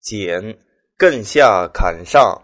[0.00, 0.58] 简，
[0.98, 2.40] 艮下坎上。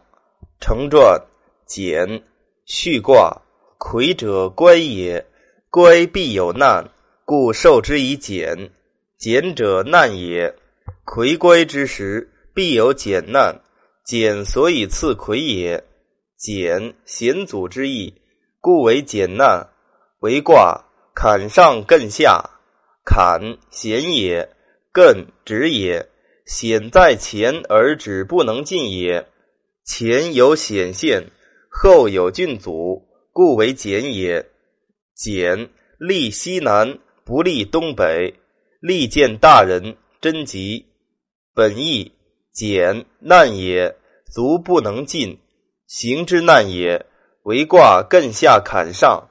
[0.60, 1.20] 成传，
[1.66, 2.22] 简，
[2.64, 3.42] 续卦。
[3.78, 5.24] 魁者，乖也。
[5.70, 6.90] 乖必有难，
[7.24, 8.70] 故受之以简。
[9.18, 10.54] 简者，难也。
[11.04, 13.54] 魁乖之时，必有简难。
[14.04, 15.82] 简所以次魁也。
[16.38, 18.14] 简，险阻之意，
[18.60, 19.66] 故为简难。
[20.20, 20.82] 为卦，
[21.14, 22.42] 坎上艮下。
[23.04, 24.48] 坎，险也。
[24.92, 26.06] 艮，止也。
[26.46, 29.26] 险在前而止不能进也。
[29.84, 31.30] 前有险现，
[31.68, 33.02] 后有峻阻，
[33.32, 34.44] 故为简也。
[35.14, 38.32] 简，立西南，不利东北。
[38.80, 40.86] 利见大人，贞吉。
[41.54, 42.12] 本义，
[42.52, 43.96] 简，难也，
[44.32, 45.38] 足不能进，
[45.88, 47.04] 行之难也。
[47.42, 49.28] 为卦艮下坎上，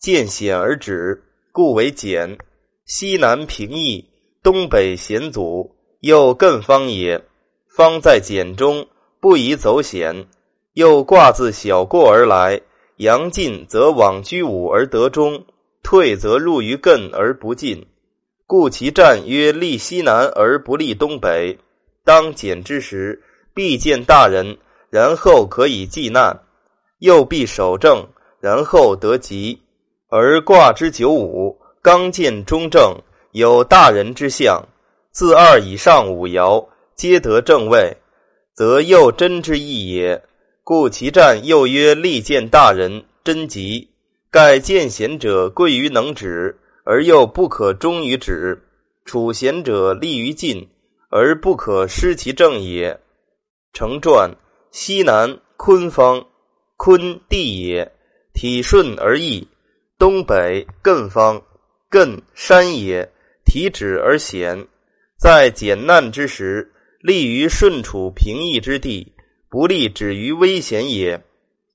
[0.00, 1.22] 见险而止，
[1.52, 2.38] 故为简。
[2.86, 4.04] 西南平易，
[4.42, 5.75] 东北险阻，
[6.06, 7.22] 又艮方也。
[7.66, 8.86] 方在简中。
[9.18, 10.26] 不宜走险，
[10.74, 12.60] 又卦自小过而来。
[12.98, 15.44] 阳进则往居五而得中，
[15.82, 17.84] 退则入于艮而不进，
[18.46, 21.58] 故其战曰利西南而不利东北。
[22.04, 23.20] 当简之时，
[23.52, 24.56] 必见大人，
[24.90, 26.32] 然后可以济难；
[27.00, 28.06] 又必守正，
[28.40, 29.60] 然后得吉。
[30.08, 32.96] 而卦之九五，刚见中正，
[33.32, 34.62] 有大人之象，
[35.16, 37.96] 自二以上五爻皆得正位。
[38.54, 40.22] 则又真之意也，
[40.62, 43.88] 故其战又曰利见大人，真吉。
[44.30, 48.58] 盖见贤者贵于能止，而又不可忠于止；
[49.06, 50.68] 处贤者利于进，
[51.08, 53.00] 而不可失其正也。
[53.72, 54.30] 成传：
[54.70, 56.26] 西南坤方，
[56.76, 57.90] 坤地也，
[58.34, 59.48] 体顺而易；
[59.98, 61.42] 东北艮方，
[61.90, 63.10] 艮山也，
[63.46, 64.68] 体止而险。
[65.26, 66.70] 在简难之时。
[67.00, 69.12] 利于顺处平易之地，
[69.48, 71.20] 不利止于危险也。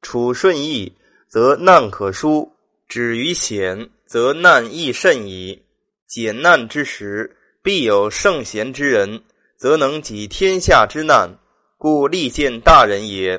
[0.02, 0.94] 处顺易，
[1.28, 2.50] 则难可疏；
[2.88, 5.62] 止于险，则难易甚矣。
[6.08, 9.22] 简难之时，必有圣贤之人，
[9.58, 11.30] 则能济天下之难，
[11.78, 13.38] 故利见大人也。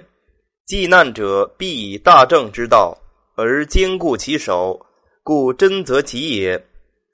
[0.66, 2.94] 济难者，必以大政之道
[3.34, 4.78] 而坚固其守，
[5.22, 6.62] 故真则吉也。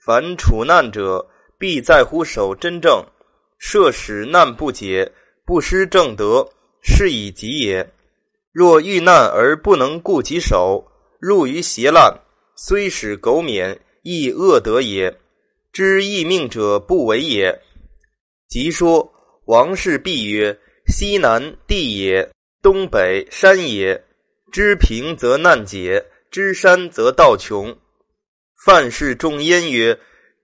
[0.05, 1.25] 凡处难者，
[1.59, 3.05] 必在乎守真正。
[3.59, 5.11] 设使难不解，
[5.45, 6.49] 不失正德，
[6.81, 7.93] 是以吉也。
[8.53, 10.87] 若遇难而不能固其守，
[11.21, 12.17] 入于邪乱，
[12.57, 15.19] 虽使苟免，亦恶德也。
[15.73, 17.61] 知义命者不为也。
[18.49, 19.13] 即说
[19.47, 22.31] 王氏必曰：西南地也，
[22.63, 24.05] 东北山也。
[24.51, 27.77] 知平则难解，知山则道穷。
[28.65, 29.99] 范氏重焉曰：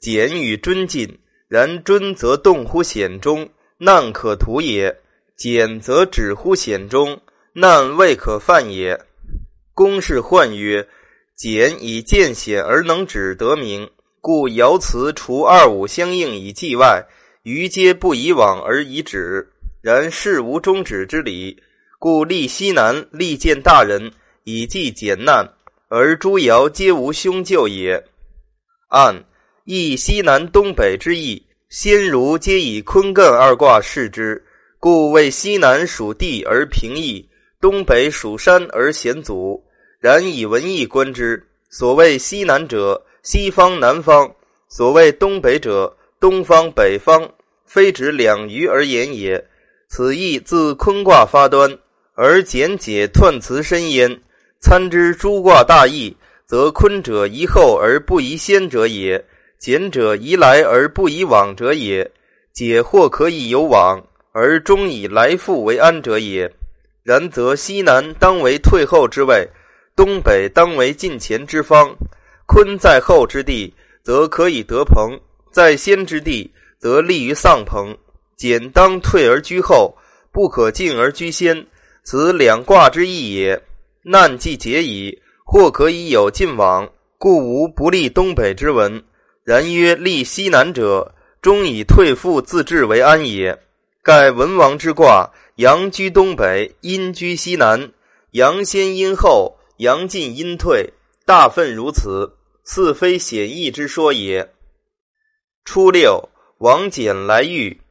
[0.04, 1.18] 简与尊进。
[1.48, 3.48] 然尊则动乎险中，
[3.78, 4.92] 难可图也；
[5.34, 7.18] 简则止乎险中，
[7.54, 9.00] 难未可犯也。
[9.72, 10.86] 公氏患曰：
[11.34, 13.88] 简以见险而能止，得名。
[14.20, 17.02] 故爻辞除二五相应以计外，
[17.44, 19.48] 余皆不以往而以止。
[19.80, 21.62] 然事无终止之理，
[21.98, 25.48] 故立西南，立见大人，以计简难，
[25.88, 28.04] 而诸爻皆无凶咎也。
[28.88, 29.24] 按。
[29.66, 34.44] 亦西南东北之意，先儒皆以坤艮二卦视之，
[34.78, 37.26] 故谓西南属地而平易，
[37.62, 39.64] 东北属山而险阻。
[39.98, 44.28] 然以文义观之，所谓西南者，西方南方；
[44.68, 47.26] 所谓东北者，东方北方。
[47.64, 49.42] 非指两隅而言也。
[49.88, 51.78] 此意自坤卦发端，
[52.12, 54.20] 而简解彖辞深焉。
[54.60, 56.14] 参之诸卦大义，
[56.44, 59.24] 则坤者宜后而不宜先者也。
[59.58, 62.10] 简者宜来而不宜往者也，
[62.52, 66.50] 解或可以有往，而终以来复为安者也。
[67.02, 69.48] 然则西南当为退后之位，
[69.94, 71.94] 东北当为进前之方。
[72.46, 73.72] 坤在后之地，
[74.02, 75.18] 则可以得朋；
[75.50, 77.96] 在先之地，则利于丧朋。
[78.36, 79.96] 简当退而居后，
[80.30, 81.66] 不可进而居先。
[82.02, 83.58] 此两卦之意也。
[84.02, 86.86] 难既解矣，或可以有进往，
[87.16, 89.02] 故无不利东北之文。
[89.44, 93.58] 然曰：立西南者，终以退复自治为安也。
[94.02, 97.92] 盖文王之卦，阳居东北，阴居西南。
[98.30, 100.94] 阳先阴后，阳进阴退，
[101.26, 104.50] 大愤如此，似非显易之说也。
[105.62, 107.82] 初六，王简来遇，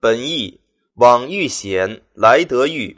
[0.00, 0.60] 本意
[0.94, 2.96] 往遇险，来得遇。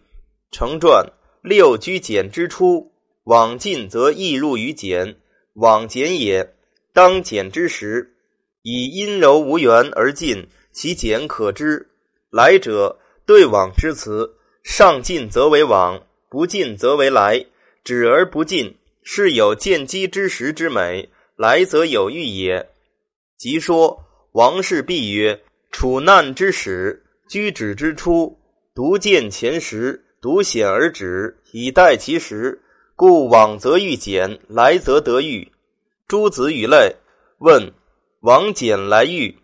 [0.50, 1.11] 成传
[1.43, 2.93] 六居简之初，
[3.25, 5.17] 往进则易入于简，
[5.55, 6.55] 往简也。
[6.94, 8.15] 当简之时，
[8.62, 11.89] 以阴柔无缘而进，其简可知。
[12.31, 17.47] 来者对往之辞，上进则为往，不进则为来。
[17.85, 22.69] 止而不进，是有见机之时之美；来则有欲也。
[23.39, 25.41] 即说王氏必曰：
[25.71, 28.39] 处难之始，居止之初，
[28.75, 32.61] 独见前时，独显而止，以待其时。
[32.94, 35.52] 故往则欲简，来则得欲。
[36.09, 36.95] 诸子语类
[37.39, 37.73] 问：
[38.21, 39.39] 往简来遇？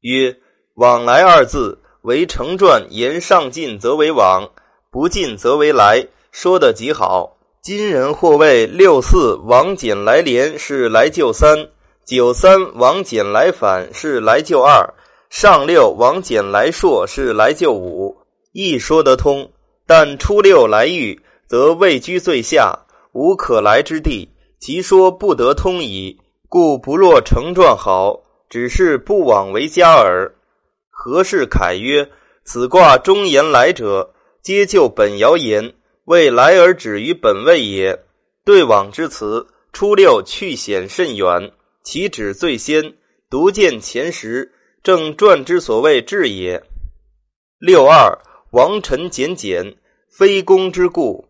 [0.00, 0.36] 曰：
[0.74, 4.50] 往来二字为成传，言上进则为往，
[4.90, 6.06] 不进则为来。
[6.32, 7.36] 说得极好。
[7.62, 11.68] 今人或谓六四王简来连是来救三，
[12.06, 14.94] 九三王简来反是来救二，
[15.28, 18.16] 上六王简来硕是来救五，
[18.52, 19.50] 亦说得通。
[19.86, 22.78] 但初六来遇，则位居最下，
[23.12, 24.28] 无可来之地，
[24.60, 26.20] 其说不得通矣。
[26.48, 30.32] 故不若成传好，只是不往为佳耳。
[30.90, 32.08] 何氏凯曰
[32.44, 35.74] ：“此卦中言来者，皆就本爻言。”
[36.06, 38.04] 为来而止于本位也。
[38.44, 41.52] 对往之辞，初六去险甚远，
[41.84, 42.94] 其止最先，
[43.28, 44.52] 独见前时，
[44.82, 46.60] 正传之所谓至也。
[47.60, 48.18] 六二
[48.50, 49.76] 王臣简简，
[50.08, 51.28] 非公之故。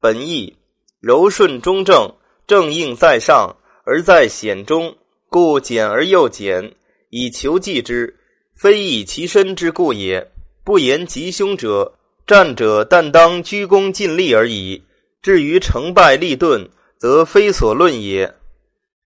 [0.00, 0.56] 本意
[1.00, 2.10] 柔顺中正，
[2.46, 4.96] 正应在上而在险中，
[5.28, 6.74] 故简而又简，
[7.10, 8.16] 以求济之，
[8.54, 10.30] 非以其身之故也。
[10.64, 11.94] 不言吉凶者。
[12.26, 14.82] 战者但当鞠躬尽力而已，
[15.20, 18.34] 至于成败利钝，则非所论也。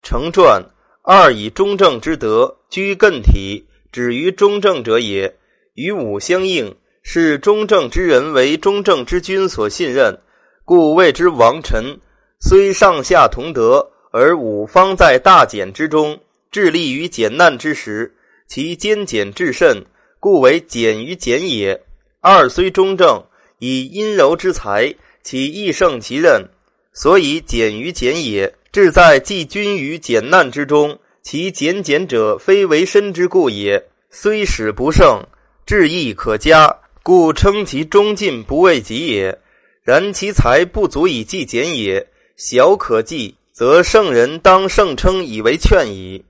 [0.03, 0.61] 成传
[1.01, 5.33] 二以中正之德居艮体，止于中正者也。
[5.75, 10.19] 与武相应，是中正之人为中正之君所信任，
[10.65, 11.97] 故谓之王臣。
[12.39, 16.19] 虽上下同德，而五方在大简之中，
[16.51, 18.13] 致力于简难之时，
[18.47, 19.83] 其兼简至甚，
[20.19, 21.81] 故为简于简也。
[22.21, 23.23] 二虽中正，
[23.59, 24.93] 以阴柔之才，
[25.23, 26.47] 其亦胜其任，
[26.93, 28.53] 所以简于简也。
[28.71, 33.83] 志在济君于简难之中，其简简者，非为身之故也。
[34.11, 35.25] 虽使不胜，
[35.65, 39.39] 志亦可嘉，故称其中进不为己也。
[39.83, 42.05] 然其才不足以济简也，
[42.37, 46.23] 小可计，则圣人当圣称以为劝矣。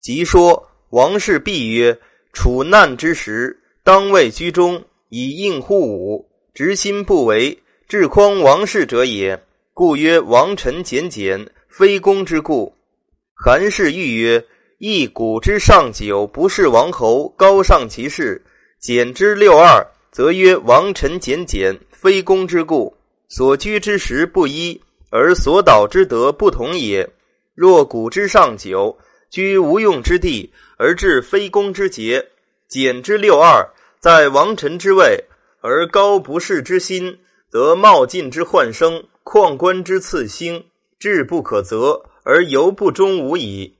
[0.00, 1.98] 即说王氏必曰：
[2.32, 4.84] 处难之时，当位居中。
[5.10, 7.58] 以应乎武，执心不为，
[7.88, 9.42] 至匡王室者也。
[9.72, 12.74] 故曰王臣简简，非公之故。
[13.32, 14.44] 韩氏欲曰：
[14.76, 18.38] 一古之上九，不是王侯，高尚其事；
[18.78, 22.94] 简之六二，则曰王臣简简，非公之故。
[23.30, 24.78] 所居之时不一，
[25.10, 27.08] 而所导之德不同也。
[27.54, 28.98] 若古之上九，
[29.30, 32.22] 居无用之地，而致非公之节；
[32.68, 33.68] 简之六二。
[34.00, 35.24] 在王臣之位
[35.60, 37.18] 而高不世之心，
[37.50, 40.64] 则冒进之患生，旷官之次兴，
[41.00, 43.76] 志不可责而犹不忠无矣。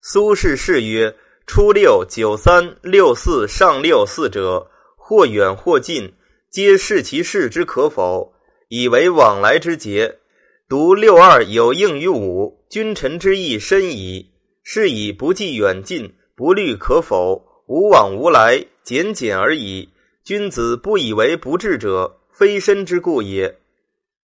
[0.00, 1.14] 苏轼是曰：
[1.46, 6.12] 初六、九三、六四、上六四者，或远或近，
[6.50, 8.34] 皆视其事之可否，
[8.68, 10.18] 以为往来之节。
[10.66, 14.30] 独六二有应于五，君臣之意深矣。
[14.62, 18.64] 是以不计远近，不虑可否，无往无来。
[18.82, 19.90] 简简而已。
[20.24, 23.58] 君子不以为不治者，非身之故也。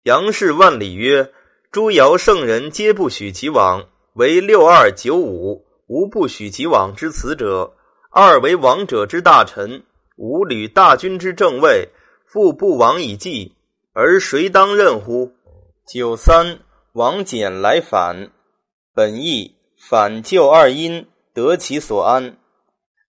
[0.03, 1.31] 杨氏万里曰
[1.71, 7.73] ：“诸尧圣人皆不许其往，唯六二九五无不许其往之辞者。
[8.11, 9.83] 二为王者之大臣，
[10.17, 11.87] 五履大军之正位，
[12.25, 13.53] 复不往以继，
[13.93, 15.31] 而谁当任乎？”
[15.87, 16.59] 九三
[16.91, 18.29] 王简来反，
[18.93, 22.35] 本意反救二阴，得其所安。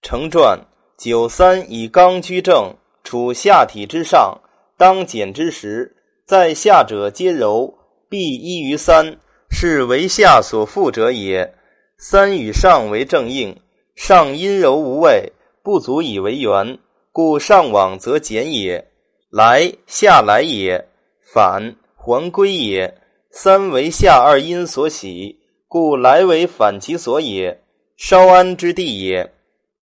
[0.01, 0.61] 成传。
[0.97, 4.41] 九三以刚居正，处下体之上，
[4.77, 7.77] 当简之时，在下者皆柔，
[8.09, 9.19] 必依于三，
[9.51, 11.53] 是为下所负者也。
[11.99, 13.61] 三与上为正应，
[13.97, 15.33] 上阴柔无位，
[15.65, 16.79] 不足以为圆，
[17.11, 18.89] 故上往则简也。
[19.31, 20.89] 来下来也，
[21.35, 21.75] 反
[22.09, 23.03] 还归也。
[23.31, 25.39] 三为下二阴所喜，
[25.69, 27.63] 故来为反其所也，
[27.99, 29.31] 稍安之地也。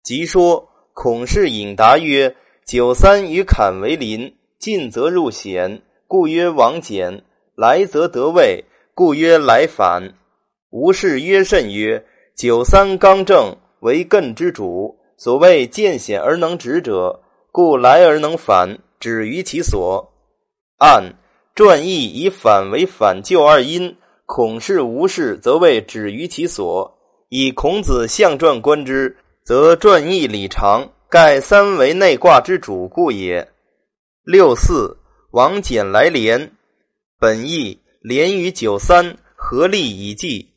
[0.05, 0.69] 即说。
[0.97, 7.21] 孔氏引答曰：“九三与坎为邻，进则入险，故曰王简；
[7.57, 10.15] 来则得位，故曰来反。”
[10.71, 12.07] 吴氏曰甚曰
[12.39, 20.13] ：“九三刚正，为艮之主，所谓见险而能止者，故来而能反，止于其所。”
[20.79, 21.13] 按
[21.55, 23.97] 传义以反为反旧二因，
[24.27, 26.99] 孔氏、吴氏则谓止于其所。
[27.29, 29.17] 以孔子象传观之。
[29.45, 33.47] 则传义理长，盖三为内卦之主故也。
[34.25, 34.97] 六四，
[35.33, 36.51] 王翦来连。
[37.21, 40.49] 本义连于九三，合力以济。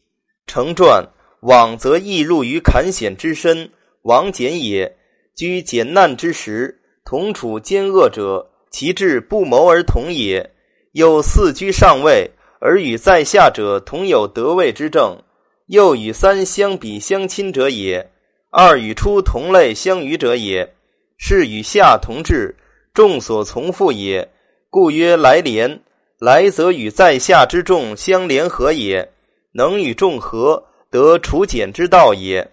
[0.47, 1.05] 成传：
[1.41, 3.69] 往则易入于坎险之身，
[4.03, 4.97] 王翦也。
[5.35, 10.49] 居简难之时，同处奸恶者，其志不谋而同也。
[10.97, 15.15] 又四居上位，而与在下者同有得位之政，
[15.67, 18.09] 又与三相比相亲者也。
[18.49, 20.73] 二与出同类相与者也，
[21.19, 22.55] 是与下同治，
[22.95, 24.27] 众所从附也。
[24.71, 25.79] 故曰来连。
[26.19, 29.07] 来则与在下之众相联合也，
[29.51, 32.49] 能与众合，得除简之道也。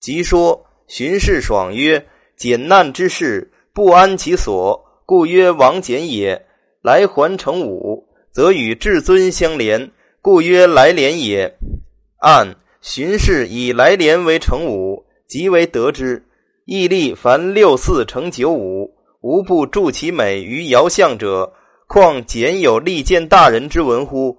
[0.00, 2.02] 即说荀氏爽曰
[2.34, 6.47] ：“简难之事，不安其所，故曰王简也。
[6.82, 9.90] 来还成五，则与至尊相连，
[10.22, 11.52] 故曰来连也。”
[12.20, 16.24] 按荀氏以来连为成五，即为得之。
[16.64, 21.52] 义立凡六四成九五，无不助其美于爻象者。
[21.86, 24.36] 况简有利见大人之文乎？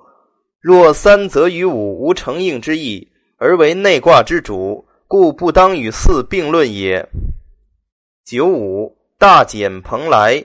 [0.61, 7.09] 若三则与五无成应之意，而为内卦之主，故不当与四并论也。
[8.23, 10.43] 九五大简蓬莱，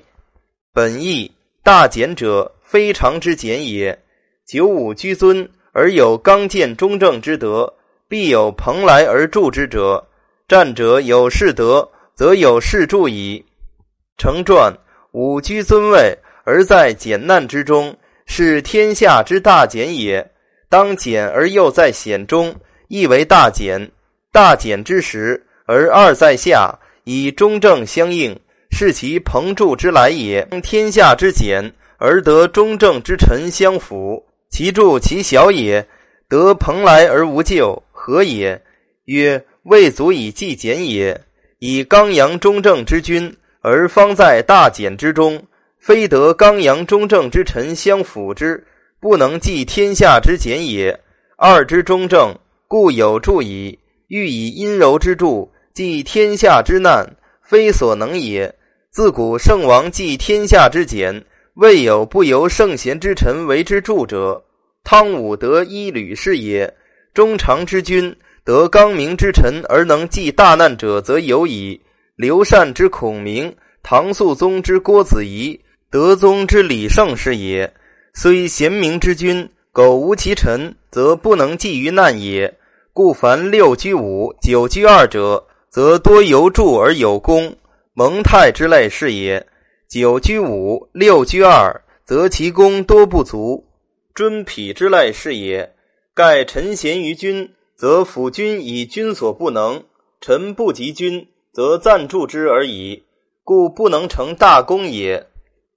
[0.72, 1.30] 本意
[1.64, 3.98] 大简者，非常之简也。
[4.44, 7.72] 九五居尊而有刚健中正之德，
[8.06, 10.06] 必有蓬莱而助之者。
[10.46, 13.42] 战者有士德，则有士助矣。
[14.18, 14.76] 成传
[15.12, 16.14] 五居尊位。
[16.44, 20.30] 而在简难之中，是天下之大简也。
[20.68, 22.54] 当简而又在险中，
[22.88, 23.90] 亦为大简。
[24.30, 28.38] 大简之时，而二在下，以中正相应，
[28.74, 30.44] 是其朋助之来也。
[30.62, 35.86] 天下之简，而得中正之臣相辅，其助其小也，
[36.28, 38.60] 得蓬莱而无咎，何也？
[39.04, 41.18] 曰：未足以计简也。
[41.60, 45.42] 以刚阳中正之君，而方在大简之中。
[45.78, 48.66] 非得刚阳中正之臣相辅之，
[49.00, 50.98] 不能济天下之简也。
[51.36, 52.34] 二之中正，
[52.66, 53.78] 故有助矣。
[54.08, 58.54] 欲以阴柔之助济天下之难，非所能也。
[58.94, 61.24] 自古圣王济天下之简，
[61.54, 64.40] 未有不由圣贤之臣为之助者。
[64.84, 66.72] 汤武得一吕氏也。
[67.12, 71.80] 中常之君得刚明之臣而能济大难者，则有矣。
[72.14, 75.60] 刘禅之孔明，唐肃宗之郭子仪。
[75.90, 77.74] 德宗之李胜是也，
[78.12, 82.54] 虽贤明之君，苟无其臣，则不能济于难也。
[82.92, 87.52] 故凡六居五、九居二者，则多由助而有功。
[87.94, 89.46] 蒙太之类是也。
[89.88, 93.64] 九居五、六居二，则其功多不足。
[94.14, 95.74] 尊匹之类是也。
[96.12, 99.82] 盖臣贤于君，则辅君以君所不能；
[100.20, 103.04] 臣不及君，则暂助之而已，
[103.44, 105.28] 故不能成大功也。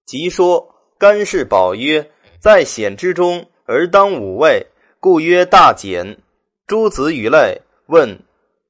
[0.06, 2.10] 即说干氏宝曰
[2.40, 4.66] ：“在险之中而当五位，
[5.00, 6.18] 故曰大简。”
[6.66, 8.20] 诸子语类问：“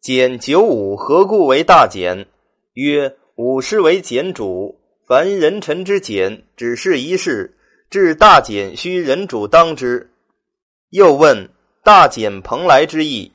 [0.02, 2.28] 简九五何故为大简？”
[2.76, 7.52] 曰：“五师为简主，凡人臣之简，只是一事；
[7.88, 10.10] 至大简，须人主当之。”
[10.90, 11.48] 又问
[11.86, 13.32] ：“大简蓬莱之意？”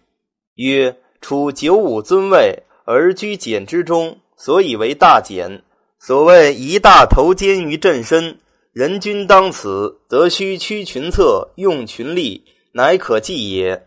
[0.58, 5.62] 曰：“处九五尊位而居简之中，所以为大简。”
[6.00, 8.36] 所谓一大头肩于朕身，
[8.72, 12.42] 人君当此，则须屈群策，用群力，
[12.72, 13.86] 乃可计也。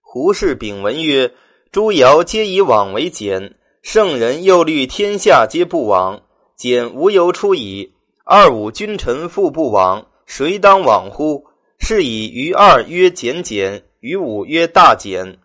[0.00, 1.32] 胡适丙文曰
[1.72, 3.56] ：“诸尧皆以往为简，
[3.88, 6.20] 圣人又虑天下皆不往，
[6.56, 7.92] 简无由出矣。
[8.24, 11.44] 二五君臣复不往，谁当往乎？
[11.78, 15.38] 是以于二曰简简，于五曰大简。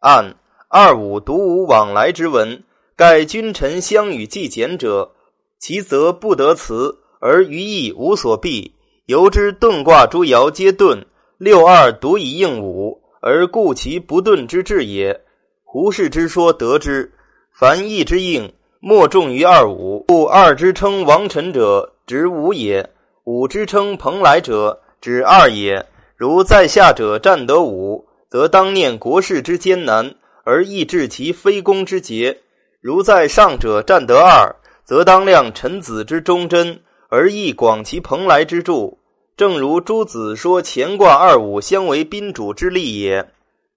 [0.00, 0.36] 按
[0.68, 2.62] 二五独无往来之文，
[2.94, 5.12] 盖君臣相与既简者。”
[5.58, 8.74] 其则不得辞，而于意无所避。
[9.06, 11.06] 由之遁卦诸爻皆遁，
[11.38, 15.22] 六二独以应五，而故其不遁之志也。
[15.64, 17.14] 胡适之说得之。
[17.58, 20.04] 凡义之应，莫重于二五。
[20.06, 22.88] 故二之称王臣者，指五也；
[23.24, 25.84] 五之称蓬莱者，指二也。
[26.14, 32.32] 如在下者占得五，则当念国事之艰难，而抑制其非攻之节；
[32.80, 34.54] 如在上者占得二。
[34.84, 38.96] 则当量臣子之忠贞，而益广其蓬莱之助。
[39.36, 43.28] 正如诸子说乾卦二五相为宾主之利也。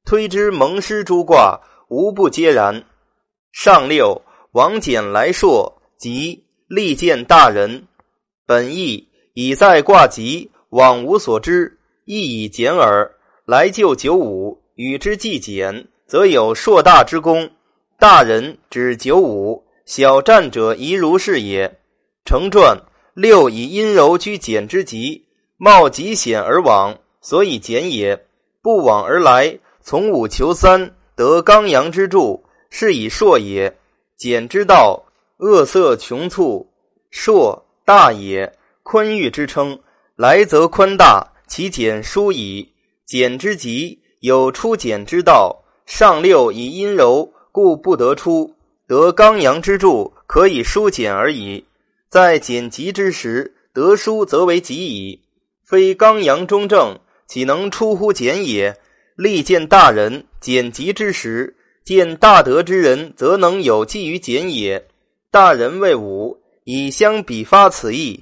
[0.06, 1.60] 推之蒙师诸卦，
[1.90, 2.84] 无不皆然。
[3.52, 4.22] 上六，
[4.54, 7.86] 王翦来硕，即利见大人。
[8.46, 13.12] 本意以在卦吉，往无所知，亦以简耳。
[13.46, 17.50] 来就九五，与之计简，则有硕大之功。
[18.00, 19.64] 大人指九五。
[19.86, 21.80] 小战者宜如是也。
[22.24, 22.78] 成传
[23.14, 25.26] 六以阴柔居简之极，
[25.58, 28.16] 冒极险而往，所以简也；
[28.62, 33.72] 不往而来，从五求三，得刚阳之助，是以硕也。
[34.18, 35.04] 简之道，
[35.38, 36.68] 恶色穷促，
[37.12, 38.52] 硕大也，
[38.82, 39.80] 宽裕之称。
[40.16, 42.68] 来则宽大，其简疏矣。
[43.06, 45.64] 简之极，有出简之道。
[45.86, 48.56] 上六以阴柔，故不得出；
[48.88, 51.66] 得刚阳之助，可以疏简而已。
[52.10, 55.22] 在简极之时，得疏则为极矣。
[55.66, 58.78] 非刚阳中正，岂能出乎简也？
[59.16, 64.88] 力见大人，简极之时，见大德之人，则能有寄于简也。
[65.30, 68.20] 大人谓武，以相比发此意。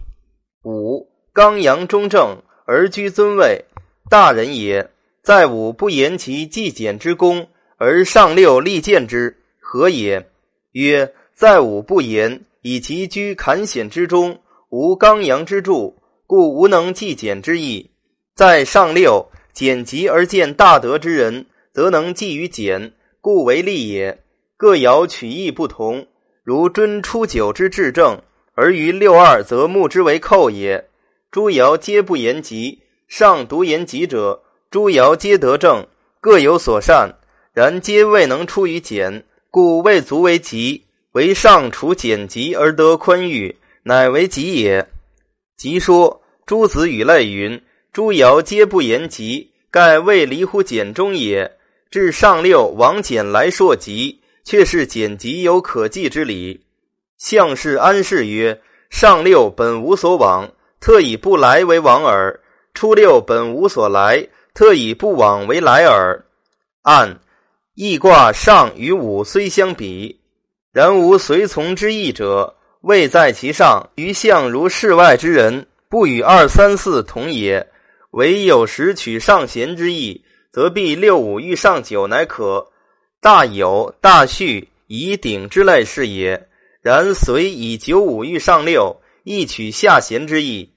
[0.64, 1.08] 武。
[1.32, 3.64] 刚阳中正而居尊位，
[4.10, 4.90] 大人也。
[5.22, 7.48] 在吾不言其既简之功，
[7.78, 10.28] 而上六立见之，何也？
[10.72, 17.90] 曰：在吾不言以其居坎险之中，无刚阳之助，故无能既简之意。
[18.36, 24.24] 在上六简极而见大德之人，则能济于简，故为利也。
[24.58, 26.06] 各爻取义不同，
[26.44, 28.22] 如尊初九之至正，
[28.54, 30.90] 而于六二则目之为寇也。
[31.32, 35.88] 诸爻皆不言吉，上独言吉者，诸爻皆得正，
[36.20, 37.16] 各有所善，
[37.54, 40.86] 然皆未能出于简，故未足为吉。
[41.14, 44.88] 为上处简吉而得宽裕，乃为吉也。
[45.58, 47.60] 吉说诸子语类云：
[47.92, 51.58] 诸爻皆不言吉，盖未离乎简中也。
[51.92, 56.62] 至上六往简来硕吉，却是简吉有可继之理。
[57.18, 60.50] 相氏安氏曰：上六本无所往。
[60.80, 62.40] 特以不来为往耳，
[62.74, 66.24] 初六本无所来，特以不往为来耳。
[66.84, 67.20] 按
[67.76, 70.22] 易卦上与五虽相比，
[70.72, 73.90] 然无随从之意者，位在其上。
[73.96, 77.68] 于相如世外之人，不与二三四同也。
[78.12, 82.68] 唯有时取上贤之意，则必六五遇上九乃可。
[83.22, 86.48] 大有大序以鼎之类是也。
[86.82, 88.98] 然随以九五遇上六。
[89.24, 90.72] 亦取下贤之意，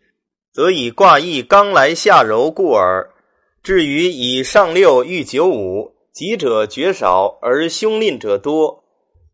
[0.52, 3.08] 则以卦意刚来下柔故耳。
[3.62, 8.84] 至于以上六遇九五，吉者绝少，而凶吝者多。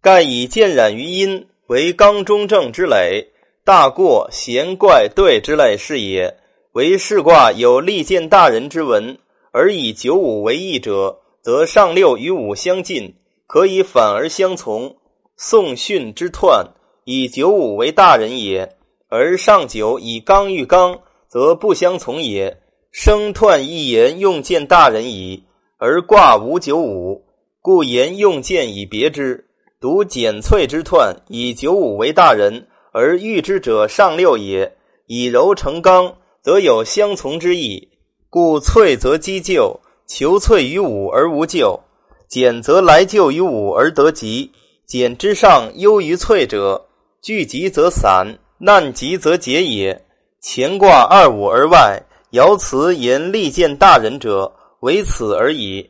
[0.00, 3.32] 盖以渐染于阴，为刚中正之累。
[3.64, 6.36] 大过贤怪对之类是也。
[6.72, 9.18] 为是卦有利见大人之文，
[9.52, 13.14] 而以九五为义者，则上六与五相近，
[13.46, 14.96] 可以反而相从。
[15.36, 16.66] 宋训之彖，
[17.04, 18.76] 以九五为大人也。
[19.08, 22.60] 而上九以刚遇刚，则不相从也。
[22.90, 25.44] 生彖一言用见大人矣，
[25.78, 27.24] 而卦无九五，
[27.60, 29.46] 故言用见以别之。
[29.80, 34.76] 独简翠之彖以九五为大人，而遇之者上六也。
[35.06, 37.88] 以柔成刚，则有相从之意，
[38.30, 41.80] 故翠则积就，求翠于五而无咎；
[42.28, 44.52] 简则来就于五而得吉。
[44.86, 46.86] 简之上优于翠者，
[47.22, 48.38] 聚集则散。
[48.58, 50.04] 难极则解也。
[50.42, 55.88] 乾卦二五而外，爻辞言利见大人者，为此而已。